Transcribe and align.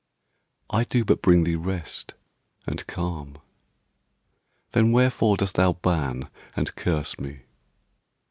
I 0.71 0.83
do 0.83 1.05
but 1.05 1.21
bring 1.21 1.43
Thee 1.43 1.53
rest 1.53 2.15
and 2.65 2.87
calm. 2.87 3.37
Then 4.71 4.91
wherefore 4.91 5.37
dost 5.37 5.53
thou 5.53 5.73
ban 5.73 6.27
And 6.55 6.73
curse 6.73 7.19
me? 7.19 7.41